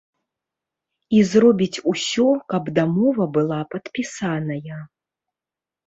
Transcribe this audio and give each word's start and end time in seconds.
І 1.17 1.19
зробіць 1.33 1.81
усё, 1.93 2.27
каб 2.55 2.73
дамова 2.81 3.31
была 3.39 3.63
падпісаная. 3.75 4.85